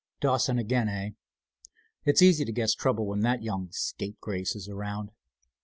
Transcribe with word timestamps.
"Dawson 0.19 0.57
again, 0.57 0.89
eh? 0.89 1.11
It's 2.05 2.23
easy 2.23 2.43
to 2.45 2.51
guess 2.51 2.73
trouble 2.73 3.05
when 3.05 3.19
that 3.19 3.43
young 3.43 3.69
scapegrace 3.71 4.55
is 4.55 4.67
around. 4.67 5.11